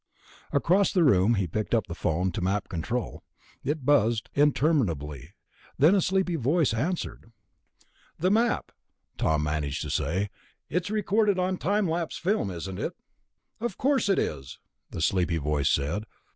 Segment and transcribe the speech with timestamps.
[0.51, 3.21] Across the room he picked up the phone to Map Control.
[3.63, 5.35] It buzzed interminably;
[5.77, 7.31] then a sleepy voice answered.
[8.17, 8.71] "The Map,"
[9.19, 10.31] Tom managed to say.
[10.69, 12.93] "It's recorded on time lapse film, isn't it?"
[13.77, 14.57] "'Course it is,"
[14.89, 16.05] the sleepy voice said.